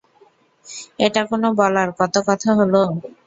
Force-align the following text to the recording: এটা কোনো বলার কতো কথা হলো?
এটা 0.99 1.21
কোনো 1.29 1.47
বলার 1.59 1.89
কতো 1.99 2.19
কথা 2.27 2.49
হলো? 2.59 2.81